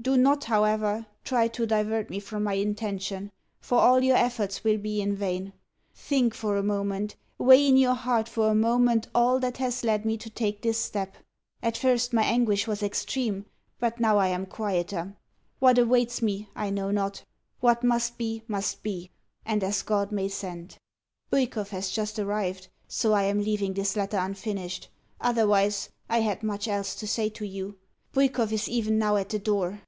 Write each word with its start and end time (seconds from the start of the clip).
Do 0.00 0.16
not, 0.16 0.44
however, 0.44 1.06
try 1.24 1.48
to 1.48 1.66
divert 1.66 2.08
me 2.08 2.20
from 2.20 2.44
my 2.44 2.54
intention, 2.54 3.32
for 3.60 3.78
all 3.80 4.00
your 4.02 4.16
efforts 4.16 4.62
will 4.62 4.78
be 4.78 5.02
in 5.02 5.16
vain. 5.16 5.52
Think 5.92 6.34
for 6.34 6.56
a 6.56 6.62
moment; 6.62 7.16
weigh 7.36 7.66
in 7.66 7.76
your 7.76 7.94
heart 7.96 8.28
for 8.28 8.48
a 8.48 8.54
moment 8.54 9.08
all 9.12 9.40
that 9.40 9.56
has 9.56 9.82
led 9.82 10.04
me 10.04 10.16
to 10.18 10.30
take 10.30 10.62
this 10.62 10.78
step. 10.78 11.16
At 11.64 11.76
first 11.76 12.12
my 12.12 12.22
anguish 12.22 12.68
was 12.68 12.80
extreme, 12.80 13.46
but 13.80 13.98
now 13.98 14.18
I 14.18 14.28
am 14.28 14.46
quieter. 14.46 15.16
What 15.58 15.78
awaits 15.78 16.22
me 16.22 16.48
I 16.54 16.70
know 16.70 16.92
not. 16.92 17.24
What 17.58 17.82
must 17.82 18.16
be 18.16 18.44
must 18.46 18.84
be, 18.84 19.10
and 19.44 19.64
as 19.64 19.82
God 19.82 20.12
may 20.12 20.28
send.... 20.28 20.78
Bwikov 21.32 21.70
has 21.70 21.90
just 21.90 22.20
arrived, 22.20 22.68
so 22.86 23.14
I 23.14 23.24
am 23.24 23.40
leaving 23.40 23.74
this 23.74 23.96
letter 23.96 24.18
unfinished. 24.18 24.90
Otherwise 25.20 25.88
I 26.08 26.20
had 26.20 26.44
much 26.44 26.68
else 26.68 26.94
to 26.94 27.06
say 27.08 27.28
to 27.30 27.44
you. 27.44 27.76
Bwikov 28.12 28.52
is 28.52 28.68
even 28.68 28.96
now 28.96 29.16
at 29.16 29.30
the 29.30 29.40
door!... 29.40 29.80